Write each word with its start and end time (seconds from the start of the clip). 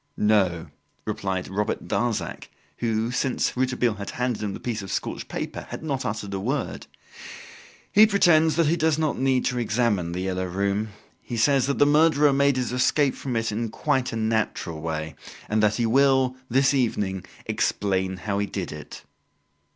"No," 0.17 0.65
replied 1.05 1.47
Robert 1.47 1.87
Darzac, 1.87 2.49
who, 2.77 3.11
since 3.11 3.55
Rouletabille 3.55 3.93
had 3.97 4.09
handed 4.09 4.41
him 4.41 4.55
the 4.55 4.59
piece 4.59 4.81
of 4.81 4.91
scorched 4.91 5.27
paper, 5.27 5.67
had 5.69 5.83
not 5.83 6.05
uttered 6.07 6.33
a 6.33 6.39
word, 6.39 6.87
"He 7.91 8.07
pretends 8.07 8.55
that 8.55 8.65
he 8.65 8.77
does 8.77 8.97
not 8.97 9.19
need 9.19 9.45
to 9.45 9.59
examine 9.59 10.11
"The 10.13 10.21
Yellow 10.21 10.45
Room". 10.45 10.87
He 11.21 11.37
says 11.37 11.67
that 11.67 11.77
the 11.77 11.85
murderer 11.85 12.33
made 12.33 12.57
his 12.57 12.71
escape 12.71 13.13
from 13.13 13.35
it 13.35 13.51
in 13.51 13.69
quite 13.69 14.11
a 14.11 14.15
natural 14.15 14.81
way, 14.81 15.13
and 15.47 15.61
that 15.61 15.75
he 15.75 15.85
will, 15.85 16.35
this 16.49 16.73
evening, 16.73 17.23
explain 17.45 18.17
how 18.17 18.39
he 18.39 18.47
did 18.47 18.71
it." 18.71 19.03